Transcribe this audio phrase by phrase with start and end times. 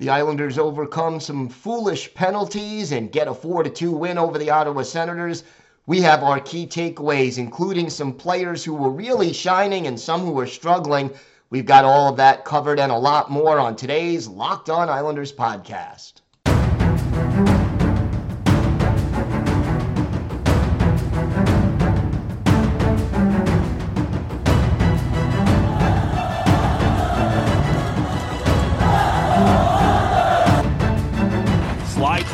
[0.00, 4.80] The Islanders overcome some foolish penalties and get a 4 2 win over the Ottawa
[4.80, 5.44] Senators.
[5.84, 10.30] We have our key takeaways, including some players who were really shining and some who
[10.30, 11.10] were struggling.
[11.50, 15.34] We've got all of that covered and a lot more on today's Locked On Islanders
[15.34, 16.22] podcast.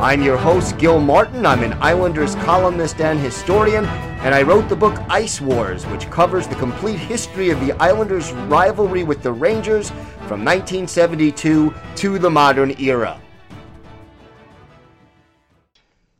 [0.00, 1.46] I'm your host, Gil Martin.
[1.46, 6.48] I'm an Islanders columnist and historian, and I wrote the book Ice Wars, which covers
[6.48, 9.90] the complete history of the Islanders' rivalry with the Rangers
[10.26, 13.20] from 1972 to the modern era.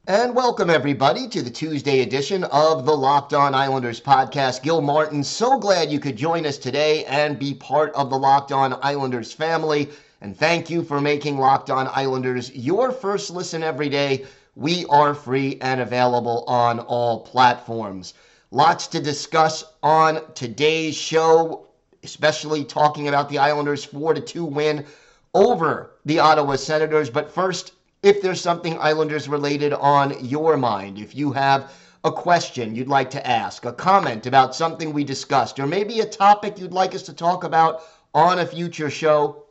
[0.06, 4.62] And welcome, everybody, to the Tuesday edition of the Locked On Islanders podcast.
[4.62, 8.52] Gil Martin, so glad you could join us today and be part of the Locked
[8.52, 9.90] On Islanders family.
[10.24, 14.24] And thank you for making Locked On Islanders your first listen every day.
[14.56, 18.14] We are free and available on all platforms.
[18.50, 21.66] Lots to discuss on today's show,
[22.02, 24.86] especially talking about the Islanders' 4 2 win
[25.34, 27.10] over the Ottawa Senators.
[27.10, 31.70] But first, if there's something Islanders related on your mind, if you have
[32.02, 36.06] a question you'd like to ask, a comment about something we discussed, or maybe a
[36.06, 37.82] topic you'd like us to talk about
[38.14, 39.43] on a future show,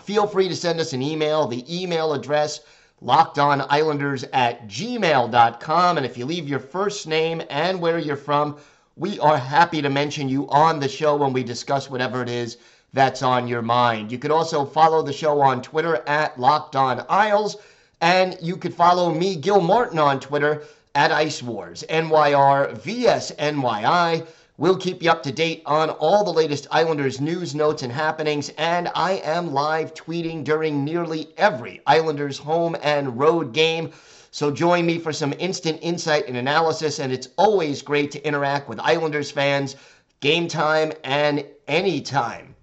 [0.00, 1.46] feel free to send us an email.
[1.46, 2.60] The email address,
[3.02, 5.96] lockedonislanders at gmail.com.
[5.96, 8.56] And if you leave your first name and where you're from,
[8.96, 12.58] we are happy to mention you on the show when we discuss whatever it is
[12.92, 14.12] that's on your mind.
[14.12, 17.56] You could also follow the show on Twitter at Locked On Isles,
[18.00, 20.62] and you could follow me, Gil Martin, on Twitter
[20.94, 24.26] at Ice Wars, NYR, VSNYI.
[24.58, 28.50] We'll keep you up to date on all the latest Islanders news, notes, and happenings,
[28.58, 33.92] and I am live tweeting during nearly every Islanders home and road game.
[34.30, 38.68] So join me for some instant insight and analysis, and it's always great to interact
[38.68, 39.76] with Islanders fans,
[40.20, 42.54] game time and anytime.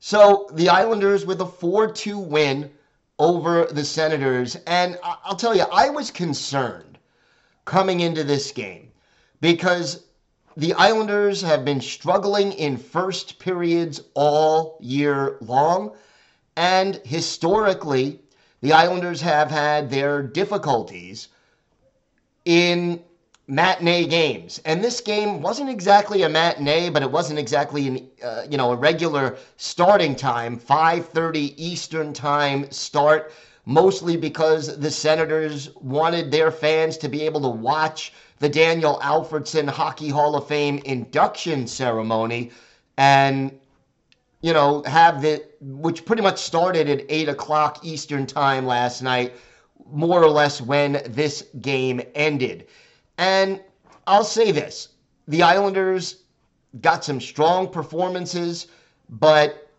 [0.00, 2.72] So the Islanders with a 4 2 win
[3.20, 6.98] over the Senators, and I'll tell you, I was concerned
[7.64, 8.90] coming into this game
[9.40, 10.05] because
[10.56, 15.92] the Islanders have been struggling in first periods all year long.
[16.56, 18.20] And historically,
[18.62, 21.28] the Islanders have had their difficulties
[22.46, 23.02] in
[23.46, 24.60] matinee games.
[24.64, 28.72] And this game wasn't exactly a matinee, but it wasn't exactly an, uh, you know,
[28.72, 33.30] a regular starting time, 5:30 Eastern time start,
[33.66, 39.68] mostly because the Senators wanted their fans to be able to watch the Daniel Alfredsson
[39.68, 42.52] Hockey Hall of Fame induction ceremony
[42.96, 43.58] and,
[44.40, 49.34] you know, have the, which pretty much started at 8 o'clock Eastern Time last night,
[49.90, 52.66] more or less when this game ended.
[53.18, 53.60] And
[54.06, 54.88] I'll say this
[55.26, 56.22] the Islanders
[56.80, 58.68] got some strong performances,
[59.08, 59.70] but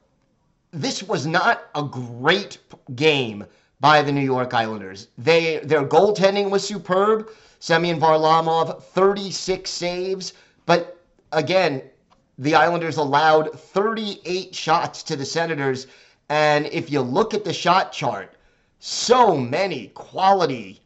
[0.72, 2.58] this was not a great
[2.96, 3.46] game
[3.80, 5.08] by the New York Islanders.
[5.18, 7.30] They their goaltending was superb.
[7.60, 10.34] Semyon Varlamov, 36 saves.
[10.66, 11.00] But
[11.32, 11.82] again,
[12.38, 15.88] the Islanders allowed 38 shots to the Senators.
[16.30, 18.34] And if you look at the shot chart,
[18.80, 20.82] so many quality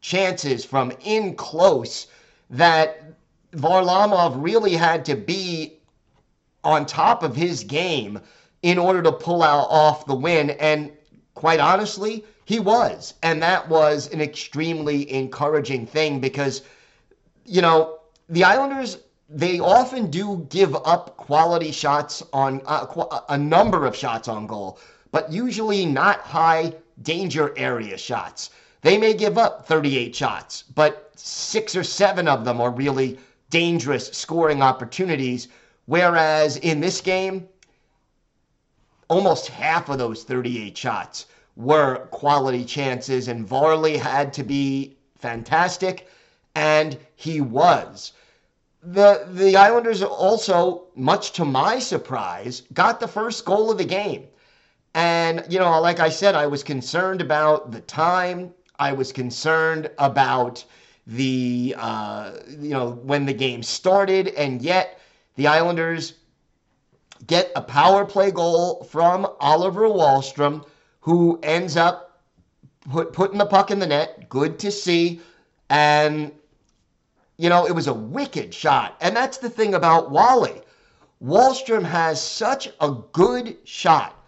[0.00, 2.06] chances from in close
[2.50, 3.02] that
[3.52, 5.78] Varlamov really had to be
[6.64, 8.20] on top of his game
[8.62, 10.50] in order to pull out off the win.
[10.50, 10.92] And
[11.38, 13.14] quite honestly, he was.
[13.22, 16.62] And that was an extremely encouraging thing because,
[17.44, 18.98] you know, the Islanders,
[19.28, 24.80] they often do give up quality shots on uh, a number of shots on goal,
[25.12, 26.72] but usually not high
[27.02, 28.50] danger area shots.
[28.82, 33.16] They may give up 38 shots, but six or seven of them are really
[33.50, 35.46] dangerous scoring opportunities.
[35.86, 37.48] Whereas in this game,
[39.08, 41.26] almost half of those 38 shots
[41.58, 46.08] were quality chances, and Varley had to be fantastic,
[46.54, 48.12] and he was.
[48.82, 54.28] The the Islanders also, much to my surprise, got the first goal of the game.
[54.94, 58.54] And, you know, like I said, I was concerned about the time.
[58.78, 60.64] I was concerned about
[61.06, 64.28] the, uh, you know, when the game started.
[64.28, 65.00] And yet
[65.34, 66.14] the Islanders
[67.26, 70.64] get a power play goal from Oliver Wahlstrom,
[71.08, 72.20] who ends up
[72.90, 74.28] put, putting the puck in the net.
[74.28, 75.22] Good to see.
[75.70, 76.30] And,
[77.38, 78.94] you know, it was a wicked shot.
[79.00, 80.60] And that's the thing about Wally.
[81.24, 84.22] Wahlstrom has such a good shot,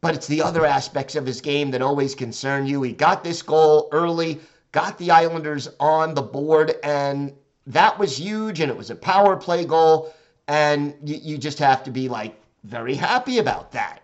[0.00, 2.80] but it's the other aspects of his game that always concern you.
[2.82, 4.38] He got this goal early,
[4.70, 7.32] got the Islanders on the board, and
[7.66, 10.14] that was huge, and it was a power play goal,
[10.46, 14.02] and you, you just have to be like very happy about that.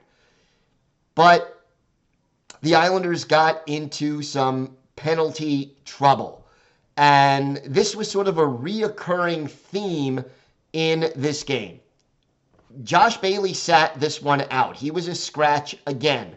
[1.14, 1.57] But
[2.62, 6.46] the Islanders got into some penalty trouble.
[6.96, 10.24] And this was sort of a reoccurring theme
[10.72, 11.80] in this game.
[12.82, 14.76] Josh Bailey sat this one out.
[14.76, 16.36] He was a scratch again.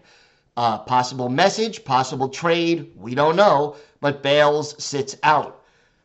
[0.56, 5.62] Uh, possible message, possible trade, we don't know, but Bales sits out.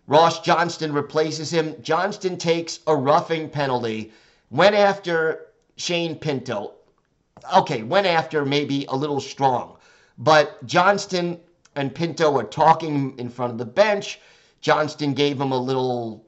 [0.06, 1.74] Ross Johnston replaces him.
[1.82, 4.12] Johnston takes a roughing penalty.
[4.50, 5.46] Went after
[5.76, 6.74] Shane Pinto.
[7.56, 9.75] Okay, went after maybe a little strong.
[10.18, 11.40] But Johnston
[11.74, 14.18] and Pinto were talking in front of the bench.
[14.60, 16.24] Johnston gave him a little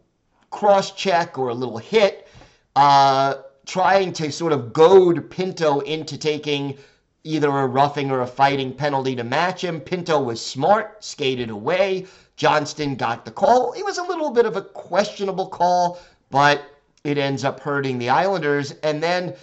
[0.50, 2.29] cross check or a little hit.
[2.76, 3.35] Uh,
[3.67, 6.79] trying to sort of goad Pinto into taking
[7.25, 9.81] either a roughing or a fighting penalty to match him.
[9.81, 12.06] Pinto was smart, skated away.
[12.37, 13.73] Johnston got the call.
[13.73, 15.99] It was a little bit of a questionable call,
[16.31, 16.62] but
[17.05, 18.73] it ends up hurting the Islanders.
[18.82, 19.35] And then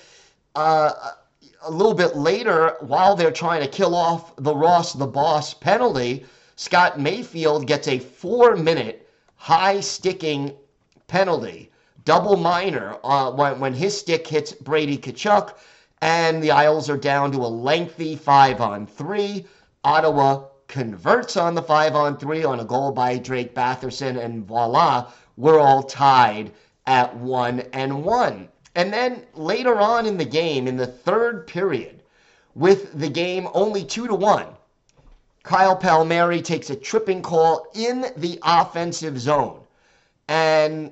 [0.55, 0.91] uh,
[1.65, 6.25] a little bit later, while they're trying to kill off the Ross the Boss penalty,
[6.55, 10.55] Scott Mayfield gets a four minute high sticking
[11.07, 11.71] penalty
[12.03, 15.55] double minor uh, when, when his stick hits Brady Tkachuk,
[16.01, 19.45] and the Isles are down to a lengthy five on three.
[19.83, 25.11] Ottawa converts on the five on three on a goal by Drake Batherson, and voila,
[25.35, 26.51] we're all tied
[26.85, 28.49] at one and one.
[28.75, 32.03] And then later on in the game, in the third period,
[32.53, 34.47] with the game only two to one,
[35.43, 39.61] Kyle Palmieri takes a tripping call in the offensive zone.
[40.27, 40.91] And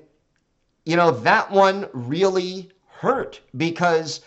[0.86, 4.22] you know, that one really hurt because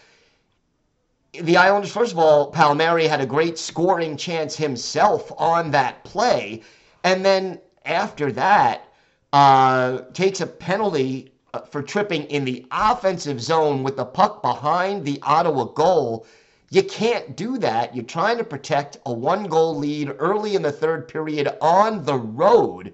[1.32, 6.62] the Islanders, first of all, Palmieri had a great scoring chance himself on that play.
[7.04, 8.88] And then after that,
[9.32, 15.04] uh, takes a penalty Uh, for tripping in the offensive zone with the puck behind
[15.04, 16.26] the Ottawa goal.
[16.70, 17.94] You can't do that.
[17.94, 22.16] You're trying to protect a one goal lead early in the third period on the
[22.16, 22.92] road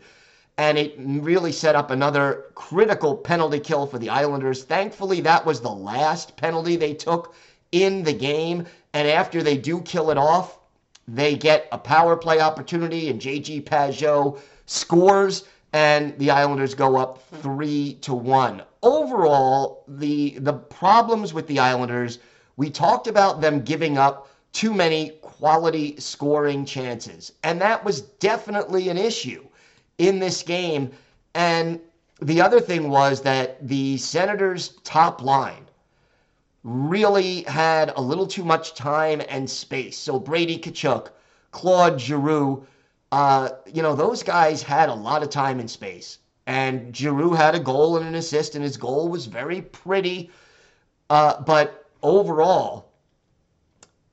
[0.58, 4.64] and it really set up another critical penalty kill for the Islanders.
[4.64, 7.34] Thankfully, that was the last penalty they took
[7.72, 10.58] in the game, and after they do kill it off,
[11.08, 17.22] they get a power play opportunity, and JG Pageau scores, and the Islanders go up
[17.42, 18.62] three to one.
[18.82, 22.19] Overall, the the problems with the Islanders,
[22.56, 28.88] we talked about them giving up too many quality scoring chances, and that was definitely
[28.88, 29.44] an issue
[29.98, 30.90] in this game.
[31.34, 31.80] And
[32.20, 35.66] the other thing was that the Senators' top line
[36.64, 39.96] really had a little too much time and space.
[39.98, 41.08] So Brady Tkachuk,
[41.50, 42.64] Claude Giroux,
[43.12, 46.19] uh, you know, those guys had a lot of time and space.
[46.46, 50.31] And Giroux had a goal and an assist, and his goal was very pretty.
[51.10, 52.89] Uh, but overall,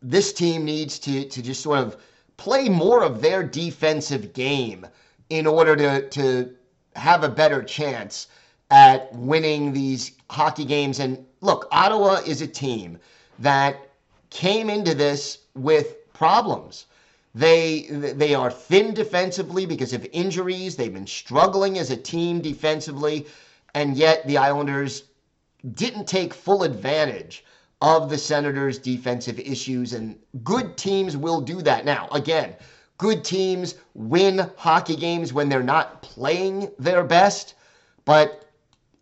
[0.02, 1.98] this team needs to, to just sort of
[2.36, 4.86] play more of their defensive game
[5.30, 6.54] in order to, to
[6.96, 8.28] have a better chance
[8.70, 11.00] at winning these hockey games.
[11.00, 13.00] And look, Ottawa is a team
[13.40, 13.90] that
[14.30, 16.86] came into this with problems.
[17.36, 20.76] They they are thin defensively because of injuries.
[20.76, 23.28] They've been struggling as a team defensively,
[23.74, 25.04] and yet the Islanders
[25.74, 27.44] didn't take full advantage
[27.82, 29.94] of the Senators' defensive issues.
[29.94, 31.86] And good teams will do that.
[31.86, 32.56] Now, again,
[33.00, 37.56] Good teams win hockey games when they're not playing their best,
[38.04, 38.44] but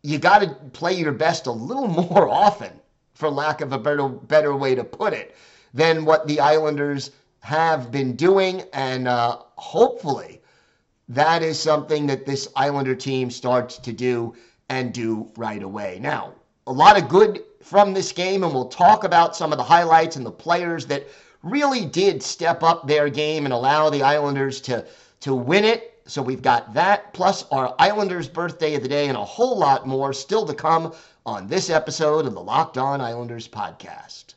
[0.03, 2.71] you got to play your best a little more often,
[3.15, 5.35] for lack of a better, better way to put it,
[5.73, 7.09] than what the Islanders
[7.41, 8.63] have been doing.
[8.73, 10.41] And uh, hopefully,
[11.09, 14.35] that is something that this Islander team starts to do
[14.69, 15.99] and do right away.
[16.01, 16.33] Now,
[16.67, 20.15] a lot of good from this game, and we'll talk about some of the highlights
[20.15, 21.07] and the players that
[21.43, 24.85] really did step up their game and allow the Islanders to,
[25.21, 26.01] to win it.
[26.05, 29.85] So we've got that, plus our Islanders birthday of the day, and a whole lot
[29.85, 30.93] more still to come
[31.25, 34.36] on this episode of the Locked On Islanders podcast.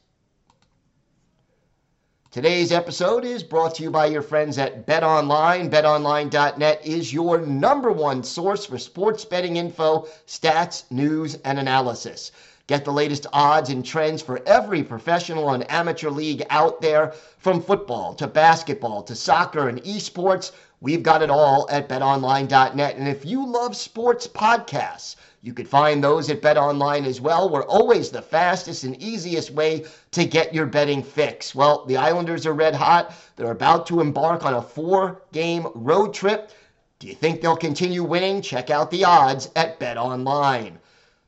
[2.33, 5.69] Today's episode is brought to you by your friends at BetOnline.
[5.69, 12.31] BetOnline.net is your number one source for sports betting info, stats, news, and analysis.
[12.69, 17.61] Get the latest odds and trends for every professional and amateur league out there, from
[17.61, 20.53] football to basketball to soccer and esports.
[20.83, 22.97] We've got it all at betonline.net.
[22.97, 27.51] And if you love sports podcasts, you could find those at BetOnline as well.
[27.51, 31.55] We're always the fastest and easiest way to get your betting fix.
[31.55, 33.15] Well, the Islanders are red hot.
[33.37, 36.51] They're about to embark on a four game road trip.
[36.99, 38.41] Do you think they'll continue winning?
[38.41, 40.79] Check out the odds at BetOnline.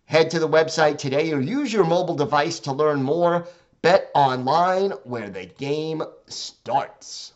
[0.07, 3.47] Head to the website today or use your mobile device to learn more.
[3.83, 7.33] Bet online where the game starts.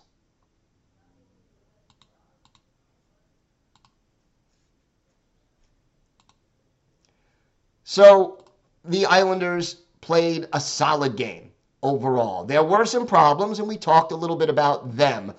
[7.89, 8.43] So
[8.85, 11.53] the Islanders played a solid game
[11.85, 12.45] overall.
[12.45, 15.33] There were some problems, and we talked a little bit about them.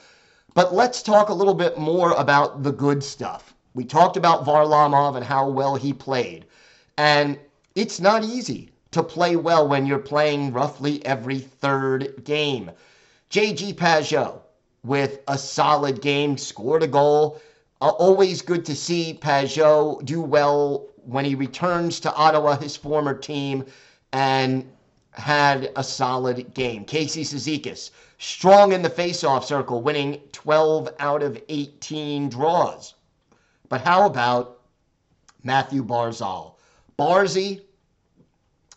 [0.53, 3.53] But let's talk a little bit more about the good stuff.
[3.73, 6.45] We talked about Varlamov and how well he played.
[6.97, 7.37] And
[7.75, 12.71] it's not easy to play well when you're playing roughly every third game.
[13.29, 14.39] JG Pageau
[14.85, 17.41] with a solid game, scored a goal.
[17.81, 23.13] Uh, always good to see Pageau do well when he returns to Ottawa, his former
[23.13, 23.65] team,
[24.11, 24.69] and
[25.11, 26.83] had a solid game.
[26.83, 32.93] Casey Cizikas, strong in the faceoff circle, winning 12 out of 18 draws.
[33.69, 34.59] But how about
[35.43, 36.55] Mathew Barzal?
[36.99, 37.61] Barzy,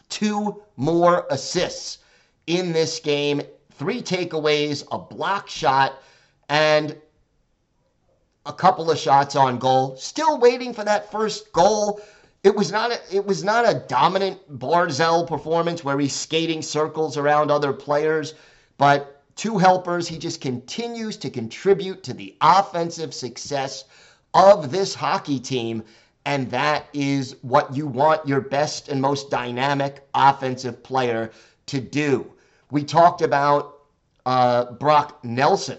[0.09, 1.99] two more assists
[2.47, 5.95] in this game, three takeaways, a block shot,
[6.49, 6.97] and
[8.47, 9.97] a couple of shots on goal.
[9.97, 12.01] Still waiting for that first goal
[12.43, 17.17] it was not a, it was not a dominant Barzal performance where he's skating circles
[17.17, 18.35] around other players,
[18.79, 20.09] but two helpers.
[20.09, 23.85] He just continues to contribute to the offensive success
[24.33, 25.83] of this hockey team,
[26.25, 31.31] and that is what you want your best and most dynamic offensive player
[31.67, 32.33] to do.
[32.71, 33.81] We talked about
[34.25, 35.79] uh, Brock Nelson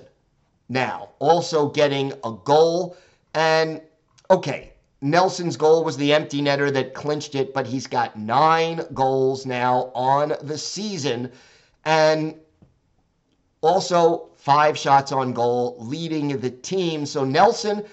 [0.69, 2.97] now also getting a goal,
[3.33, 3.81] and
[4.29, 4.70] okay,
[5.01, 9.91] Nelson's goal was the empty netter that clinched it, but he's got nine goals now
[9.95, 11.31] on the season.
[11.85, 12.35] And
[13.61, 17.05] also five shots on goal, leading the team.
[17.07, 17.83] So Nelson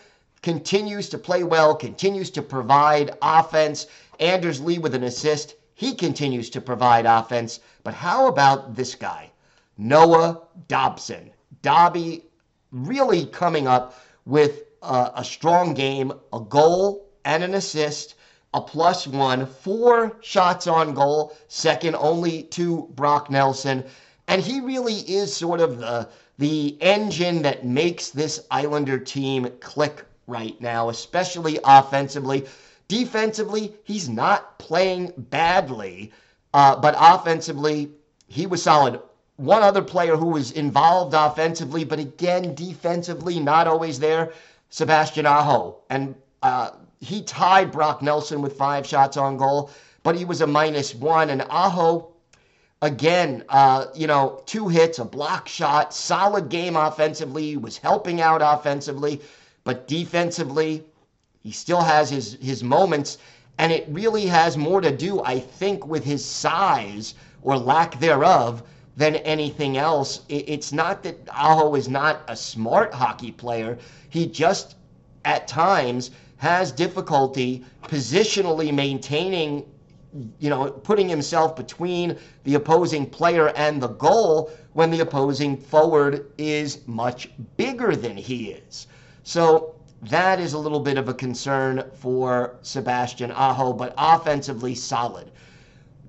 [0.42, 3.86] continues to play well, continues to provide offense.
[4.20, 5.54] Anders Lee with an assist.
[5.74, 7.60] He continues to provide offense.
[7.84, 9.30] But how about this guy,
[9.78, 11.30] Noah Dobson?
[11.62, 12.24] Dobby
[12.70, 18.14] really coming up with a strong game, a goal and an assist,
[18.54, 23.84] a plus one, four shots on goal, second only to Brock Nelson.
[24.26, 26.08] And he really is sort of the,
[26.38, 32.46] the engine that makes this Islander team click right now, especially offensively.
[32.88, 36.12] Defensively, he's not playing badly,
[36.54, 37.90] uh, but offensively,
[38.28, 39.00] he was solid.
[39.36, 44.32] One other player who was involved offensively, but again, defensively, not always there
[44.70, 45.78] Sebastian Aho.
[45.90, 46.70] And uh,
[47.00, 49.70] he tied Brock Nelson with five shots on goal,
[50.02, 51.30] but he was a minus one.
[51.30, 52.12] And Aho,
[52.82, 57.56] again, uh, you know, two hits, a block shot, solid game offensively.
[57.56, 59.20] Was helping out offensively,
[59.64, 60.84] but defensively,
[61.42, 63.18] he still has his, his moments.
[63.58, 68.62] And it really has more to do, I think, with his size or lack thereof
[68.98, 70.22] than anything else.
[70.28, 73.78] It's not that Aho is not a smart hockey player.
[74.08, 74.74] He just,
[75.24, 79.64] at times, has difficulty positionally maintaining,
[80.40, 86.32] you know, putting himself between the opposing player and the goal when the opposing forward
[86.36, 88.88] is much bigger than he is.
[89.22, 95.30] So that is a little bit of a concern for Sebastian Aho, but offensively solid.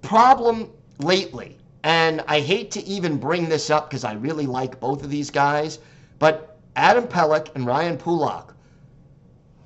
[0.01, 5.03] Problem lately and I hate to even bring this up because I really like both
[5.03, 5.79] of these guys,
[6.17, 8.53] but Adam Pelech and Ryan Pulock,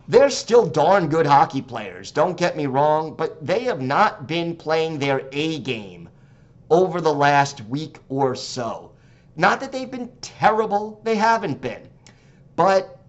[0.07, 4.55] they're still darn good hockey players, don't get me wrong, but they have not been
[4.55, 6.09] playing their A game
[6.69, 8.91] over the last week or so.
[9.35, 11.87] Not that they've been terrible, they haven't been,
[12.55, 12.99] but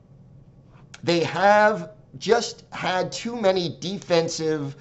[1.03, 4.77] they have just had too many defensive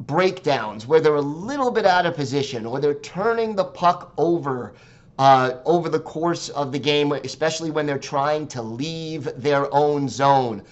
[0.00, 4.74] breakdowns where they're a little bit out of position or they're turning the puck over
[5.18, 10.08] uh, over the course of the game, especially when they're trying to leave their own
[10.08, 10.62] zone.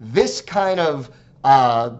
[0.00, 1.10] This kind of
[1.42, 1.96] uh,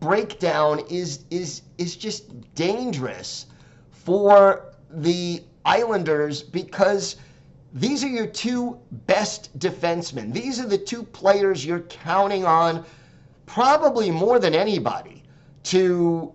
[0.00, 3.46] breakdown is is is just dangerous
[3.90, 7.14] for the Islanders because
[7.72, 8.76] these are your two
[9.06, 10.32] best defensemen.
[10.32, 12.84] These are the two players you're counting on
[13.46, 15.21] probably more than anybody
[15.64, 16.32] to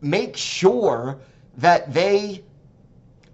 [0.00, 1.18] make sure
[1.56, 2.42] that they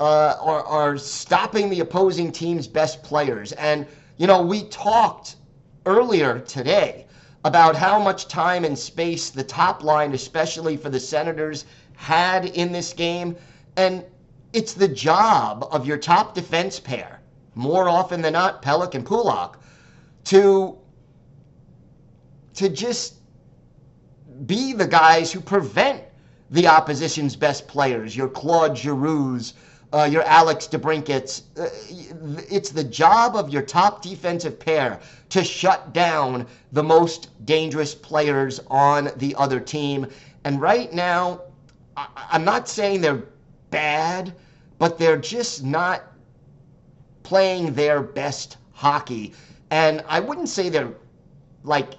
[0.01, 3.53] uh, are, are stopping the opposing team's best players.
[3.53, 5.37] And, you know, we talked
[5.87, 7.07] earlier today
[7.45, 12.73] about how much time and space the top line, especially for the Senators, had in
[12.73, 13.37] this game.
[13.77, 14.05] And
[14.53, 17.21] it's the job of your top defense pair,
[17.55, 19.61] more often than not, Pelech and Pulock,
[20.25, 20.79] to,
[22.55, 23.15] to just
[24.47, 26.03] be the guys who prevent
[26.51, 29.55] the opposition's best players, your Claude Giroux's,
[29.93, 31.43] uh, your Alex DeBrincat's.
[31.59, 31.69] Uh,
[32.51, 38.61] it's the job of your top defensive pair to shut down the most dangerous players
[38.69, 40.07] on the other team.
[40.45, 41.43] And right now,
[41.97, 43.25] I- I'm not saying they're
[43.71, 44.35] bad,
[44.79, 46.03] but they're just not
[47.23, 49.35] playing their best hockey.
[49.71, 50.93] And I wouldn't say they're
[51.65, 51.95] like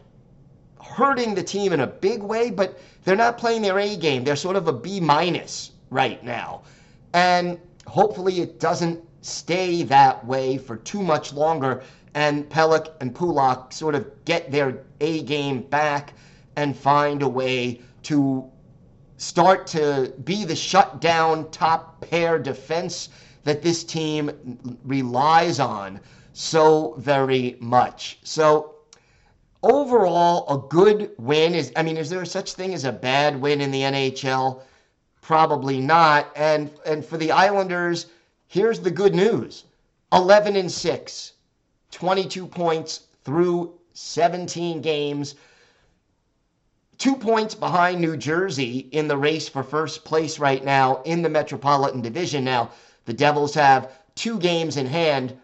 [0.94, 4.24] hurting the team in a big way, but they're not playing their A game.
[4.24, 6.64] They're sort of a B minus right now.
[7.14, 11.84] And hopefully it doesn't stay that way for too much longer
[12.16, 16.14] and Pelech and Pulock sort of get their A game back
[16.56, 18.50] and find a way to
[19.18, 23.10] start to be the shutdown top pair defense
[23.44, 26.00] that this team relies on
[26.34, 28.20] so very much.
[28.24, 28.73] So
[29.64, 31.72] overall, a good win is.
[31.76, 34.62] I mean, is there such thing as a bad win in the NHL?
[35.22, 36.32] Probably not.
[36.36, 38.08] And and for the Islanders,
[38.48, 39.64] here's the good news:
[40.12, 41.34] 11 and six,
[41.92, 45.36] 22 points through 17 games
[47.04, 51.28] two points behind New Jersey in the race for first place right now in the
[51.28, 52.46] Metropolitan Division.
[52.46, 52.70] Now,
[53.04, 55.38] the Devils have two games in hand.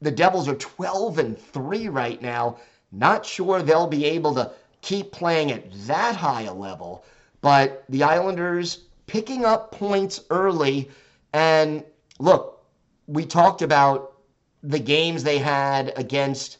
[0.00, 2.56] The Devils are 12 and 3 right now.
[2.92, 7.04] Not sure they'll be able to keep playing at that high a level,
[7.40, 10.90] but the Islanders picking up points early.
[11.32, 11.84] And
[12.18, 12.64] look,
[13.06, 14.12] we talked about
[14.62, 16.58] the games they had against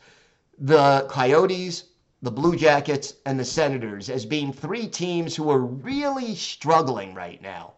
[0.58, 1.84] the Coyotes,
[2.22, 7.40] the Blue Jackets, and the Senators as being three teams who are really struggling right
[7.42, 7.74] now.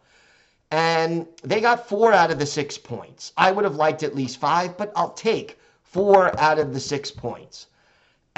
[0.70, 3.32] And they got four out of the six points.
[3.36, 7.10] I would have liked at least five, but I'll take four out of the six
[7.10, 7.66] points.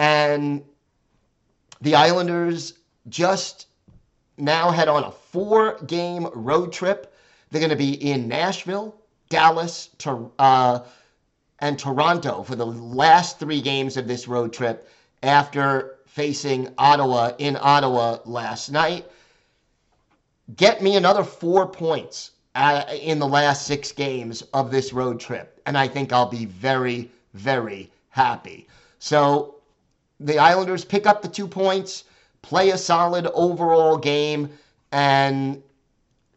[0.00, 0.64] And
[1.82, 2.72] the Islanders
[3.10, 3.66] just
[4.38, 7.14] now head on a four game road trip.
[7.50, 8.96] They're going to be in Nashville,
[9.28, 9.90] Dallas,
[10.38, 10.80] uh,
[11.58, 14.88] and Toronto for the last three games of this road trip
[15.22, 19.04] after facing Ottawa in Ottawa last night.
[20.56, 25.60] Get me another four points uh, in the last six games of this road trip,
[25.66, 28.66] and I think I'll be very, very happy.
[28.98, 29.59] So
[30.20, 32.04] the Islanders pick up the two points,
[32.42, 34.50] play a solid overall game,
[34.92, 35.62] and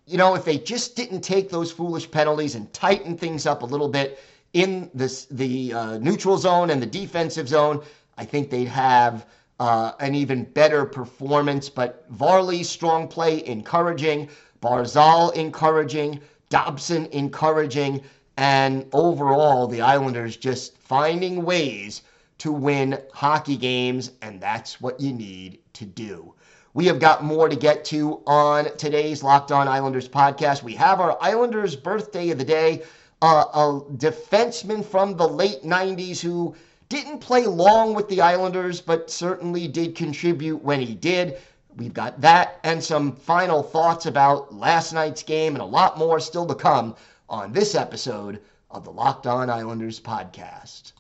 [0.06, 3.66] you know, if they just didn't take those foolish penalties and tighten things up a
[3.66, 4.20] little bit
[4.54, 7.82] in this, the uh, neutral zone and the defensive zone,
[8.18, 9.26] I think they'd have
[9.60, 11.70] uh, an even better performance.
[11.70, 14.30] But Varley's strong play encouraging,
[14.62, 16.20] Barzal encouraging,
[16.50, 18.02] Dobson encouraging,
[18.38, 22.02] and overall the Islanders just finding ways
[22.44, 26.34] to win hockey games, and that's what you need to do.
[26.74, 30.62] We have got more to get to on today's Locked On Islanders podcast.
[30.62, 32.84] We have our Islanders birthday of the day,
[33.22, 36.54] uh, a defenseman from the late 90s who
[36.90, 41.38] didn't play long with the Islanders, but certainly did contribute when he did.
[41.78, 46.20] We've got that and some final thoughts about last night's game and a lot more
[46.20, 46.98] still to come
[47.30, 50.92] on this episode of the Locked On Islanders podcast.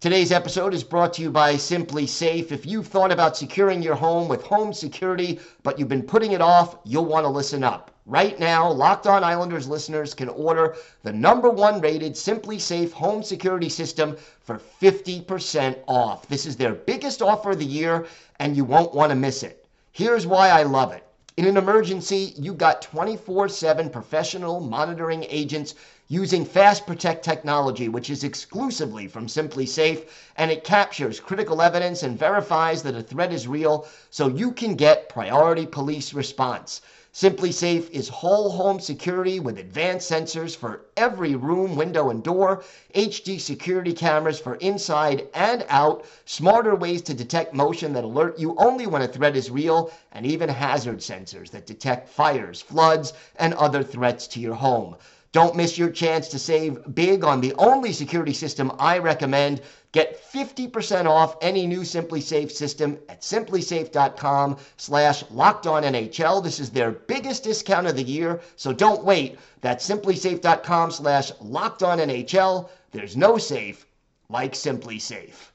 [0.00, 2.52] Today's episode is brought to you by SimpliSafe.
[2.52, 6.40] If you've thought about securing your home with home security, but you've been putting it
[6.40, 7.90] off, you'll want to listen up.
[8.06, 13.68] Right now, Locked On Islanders listeners can order the number one rated SimpliSafe home security
[13.68, 16.28] system for 50% off.
[16.28, 18.06] This is their biggest offer of the year,
[18.38, 19.66] and you won't want to miss it.
[19.90, 21.07] Here's why I love it.
[21.38, 25.76] In an emergency, you got 24 7 professional monitoring agents
[26.08, 32.18] using Fast Protect technology, which is exclusively from SimpliSafe, and it captures critical evidence and
[32.18, 36.80] verifies that a threat is real so you can get priority police response.
[37.14, 42.62] SimpliSafe is whole home security with advanced sensors for every room, window, and door,
[42.94, 48.54] HD security cameras for inside and out, smarter ways to detect motion that alert you
[48.58, 53.54] only when a threat is real, and even hazard sensors that detect fires, floods, and
[53.54, 54.94] other threats to your home.
[55.32, 59.60] Don't miss your chance to save big on the only security system I recommend.
[59.92, 66.42] Get 50% off any new SimpliSafe system at simplisafe.com slash NHL.
[66.42, 69.38] This is their biggest discount of the year, so don't wait.
[69.60, 72.68] That's simplisafe.com slash NHL.
[72.92, 73.86] There's no safe
[74.30, 75.50] like SimpliSafe.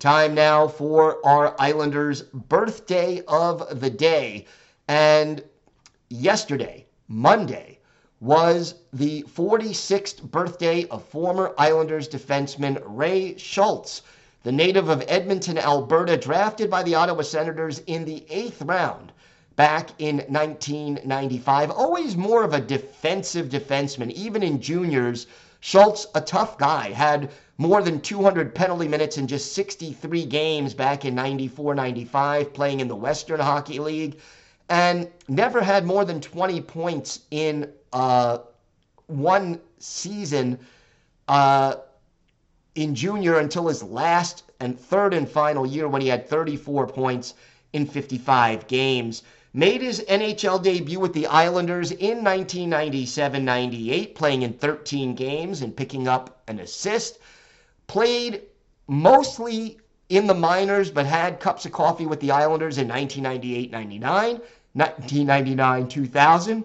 [0.00, 4.46] Time now for our Islanders' birthday of the day.
[4.88, 5.42] And
[6.10, 7.78] yesterday, Monday,
[8.18, 14.02] was the 46th birthday of former Islanders defenseman Ray Schultz,
[14.42, 19.12] the native of Edmonton, Alberta, drafted by the Ottawa Senators in the eighth round
[19.54, 21.70] back in 1995.
[21.70, 25.28] Always more of a defensive defenseman, even in juniors.
[25.60, 31.04] Schultz, a tough guy, had more than 200 penalty minutes in just 63 games back
[31.04, 34.18] in 94 95, playing in the Western Hockey League
[34.70, 38.38] and never had more than 20 points in uh,
[39.08, 40.58] one season
[41.26, 41.74] uh,
[42.76, 47.34] in junior until his last and third and final year when he had 34 points
[47.72, 49.24] in 55 games.
[49.52, 55.76] Made his NHL debut with the Islanders in 1997 98, playing in 13 games and
[55.76, 57.18] picking up an assist.
[57.88, 58.42] Played
[58.86, 59.78] mostly
[60.08, 64.40] in the minors, but had cups of coffee with the Islanders in 1998 99.
[64.74, 66.64] 1999 2000,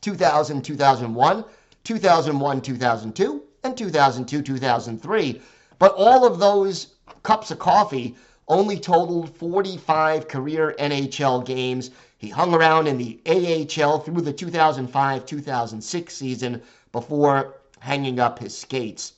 [0.00, 1.44] 2000 2001,
[1.82, 5.42] 2001 2002, and 2002 2003.
[5.78, 8.16] But all of those cups of coffee
[8.48, 11.90] only totaled 45 career NHL games.
[12.18, 16.62] He hung around in the AHL through the 2005 2006 season
[16.92, 19.14] before hanging up his skates.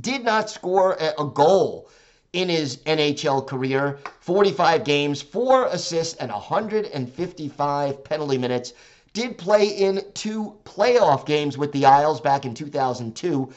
[0.00, 1.88] Did not score a goal
[2.32, 8.72] in his NHL career 45 games, four assists, and 155 penalty minutes.
[9.12, 13.52] Did play in two playoff games with the Isles back in 2002.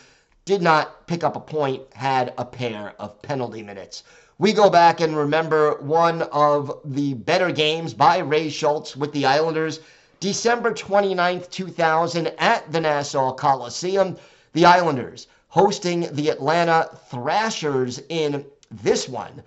[0.45, 4.03] Did not pick up a point, had a pair of penalty minutes.
[4.39, 9.27] We go back and remember one of the better games by Ray Schultz with the
[9.27, 9.79] Islanders.
[10.19, 14.17] December 29th, 2000, at the Nassau Coliseum.
[14.53, 18.43] The Islanders hosting the Atlanta Thrashers in
[18.81, 19.43] this one.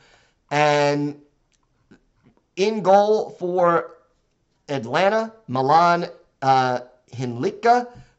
[0.51, 1.21] And
[2.57, 3.95] in goal for
[4.69, 6.09] Atlanta, Milan
[6.43, 6.81] uh,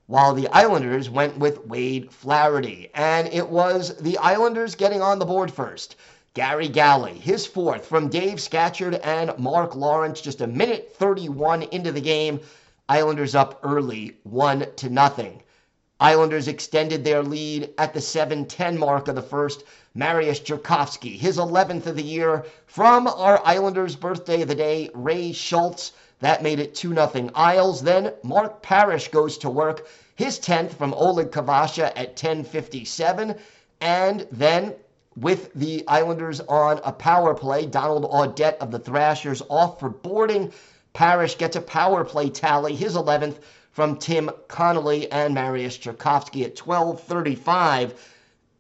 [0.07, 2.89] while the Islanders went with Wade Flaherty.
[2.93, 5.95] And it was the Islanders getting on the board first.
[6.33, 11.91] Gary Galley, his fourth from Dave Scatchard and Mark Lawrence, just a minute 31 into
[11.91, 12.39] the game.
[12.87, 15.41] Islanders up early, one to nothing.
[15.99, 19.63] Islanders extended their lead at the 7-10 mark of the first
[19.95, 25.31] Mariusz Czerkawski, his 11th of the year from our Islanders' birthday of the day, Ray
[25.31, 25.93] Schultz.
[26.19, 27.81] That made it 2 0 Isles.
[27.81, 33.35] Then Mark Parrish goes to work, his 10th from Oleg Kvasha at 10.57.
[33.81, 34.75] And then
[35.15, 40.53] with the Islanders on a power play, Donald Audette of the Thrashers off for boarding.
[40.93, 43.37] Parrish gets a power play tally, his 11th
[43.77, 47.91] from Tim Connolly and Mariusz Czerkawski at 12.35.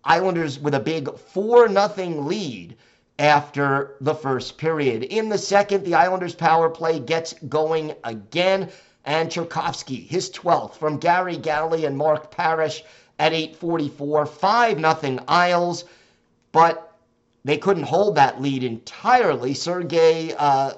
[0.03, 2.77] Islanders with a big 4 0 lead
[3.17, 5.01] after the first period.
[5.01, 8.69] In the second, the Islanders' power play gets going again,
[9.05, 12.83] and Czerkawski, his 12th from Gary Galley and Mark Parrish
[13.17, 15.85] at 8:44, 5 0 Isles,
[16.51, 16.95] but
[17.43, 19.55] they couldn't hold that lead entirely.
[19.55, 20.73] Sergei uh,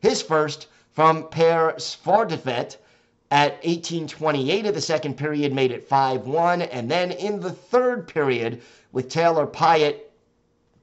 [0.00, 2.76] his first from Per Svartvadet
[3.30, 8.60] at 1828 of the second period made it 5-1 and then in the third period
[8.92, 10.00] with Taylor Pyatt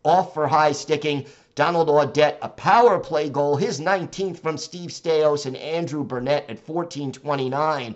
[0.04, 5.46] off for high sticking Donald Audette a power play goal his 19th from Steve Staios
[5.46, 7.96] and Andrew Brunette at 1429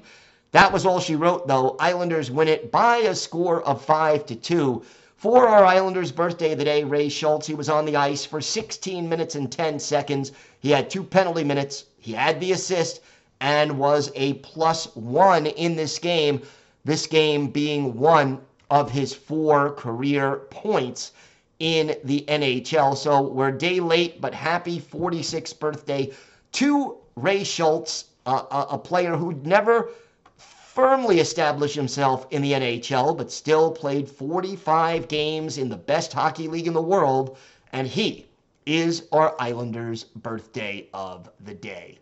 [0.51, 1.75] that was all she wrote though.
[1.79, 4.83] Islanders win it by a score of 5 to 2
[5.17, 8.39] for our Islanders birthday of the day Ray Schultz he was on the ice for
[8.39, 10.31] 16 minutes and 10 seconds.
[10.59, 12.99] He had two penalty minutes he had the assist
[13.39, 16.41] and was a plus one in this game.
[16.83, 21.13] This game being one of his four career points
[21.59, 22.97] in the NHL.
[22.97, 26.11] So we're day late, but happy 46th birthday
[26.53, 29.89] to Ray Schultz, a, a player who never
[30.35, 36.49] firmly established himself in the NHL, but still played 45 games in the best hockey
[36.49, 37.37] league in the world.
[37.71, 38.25] And he
[38.65, 41.99] is our Islanders' birthday of the day.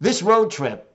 [0.00, 0.92] This road trip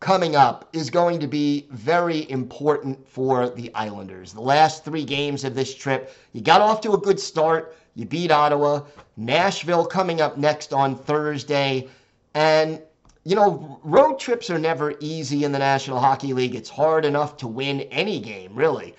[0.00, 4.32] coming up is going to be very important for the Islanders.
[4.32, 7.76] The last three games of this trip, you got off to a good start.
[7.94, 8.80] You beat Ottawa.
[9.16, 11.88] Nashville coming up next on Thursday.
[12.34, 12.80] And,
[13.24, 16.54] you know, road trips are never easy in the National Hockey League.
[16.54, 18.94] It's hard enough to win any game, really.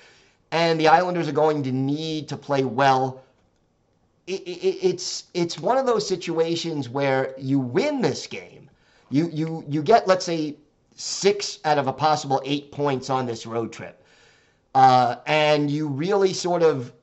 [0.52, 3.24] And the Islanders are going to need to play well.
[4.28, 8.70] It, it, it's it's one of those situations where you win this game,
[9.10, 10.56] you you you get let's say
[10.96, 14.04] six out of a possible eight points on this road trip.
[14.74, 16.94] Uh, and you really sort of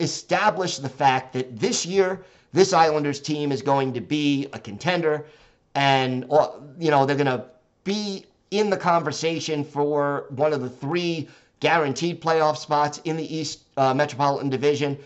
[0.00, 5.26] establish the fact that this year, this Islanders team is going to be a contender
[5.74, 7.44] and, uh, you know, they're going to
[7.84, 11.28] be in the conversation for one of the three
[11.60, 14.98] guaranteed playoff spots in the East uh, Metropolitan Division?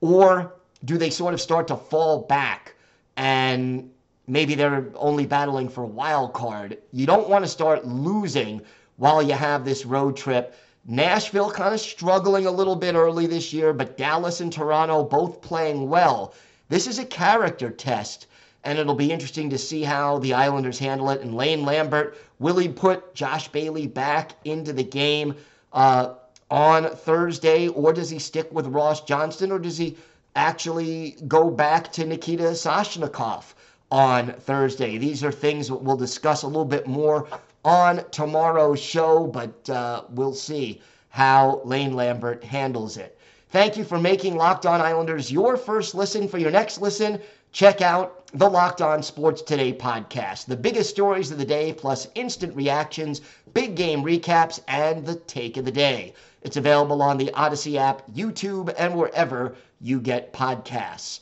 [0.00, 0.54] Or
[0.86, 2.74] do they sort of start to fall back
[3.16, 3.90] and
[4.26, 6.78] maybe they're only battling for a wild card.
[6.92, 8.62] You don't want to start losing
[8.96, 10.54] while you have this road trip.
[10.86, 15.40] Nashville kind of struggling a little bit early this year, but Dallas and Toronto both
[15.42, 16.34] playing well.
[16.68, 18.26] This is a character test,
[18.64, 21.20] and it'll be interesting to see how the Islanders handle it.
[21.20, 25.34] And Lane Lambert, will he put Josh Bailey back into the game
[25.72, 26.14] uh,
[26.50, 29.96] on Thursday, or does he stick with Ross Johnston, or does he
[30.36, 33.54] actually go back to Nikita Soshnikov?
[33.90, 34.98] on Thursday.
[34.98, 37.28] These are things that we'll discuss a little bit more
[37.64, 43.18] on tomorrow's show, but uh, we'll see how Lane Lambert handles it.
[43.50, 46.28] Thank you for making Locked On Islanders your first listen.
[46.28, 47.20] For your next listen,
[47.52, 50.46] check out the Locked On Sports Today podcast.
[50.46, 53.20] The biggest stories of the day, plus instant reactions,
[53.54, 56.12] big game recaps, and the take of the day.
[56.42, 61.20] It's available on the Odyssey app, YouTube, and wherever you get podcasts.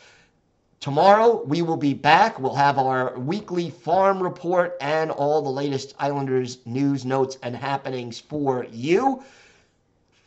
[0.81, 2.39] Tomorrow we will be back.
[2.39, 8.21] We'll have our weekly farm report and all the latest Islanders news, notes, and happenings
[8.21, 9.23] for you.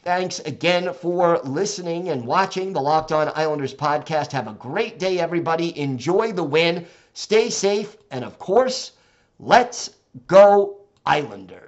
[0.03, 4.31] Thanks again for listening and watching the Locked On Islanders podcast.
[4.31, 5.77] Have a great day, everybody.
[5.77, 6.87] Enjoy the win.
[7.13, 7.97] Stay safe.
[8.09, 8.93] And of course,
[9.37, 9.91] let's
[10.25, 11.66] go, Islanders.